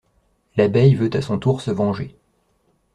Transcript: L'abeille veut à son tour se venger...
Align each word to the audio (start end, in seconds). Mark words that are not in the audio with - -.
L'abeille 0.57 0.95
veut 0.95 1.11
à 1.13 1.21
son 1.21 1.37
tour 1.37 1.61
se 1.61 1.69
venger... 1.69 2.15